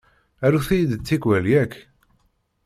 [0.45, 1.73] Arut-iyi-d tikwal, yak?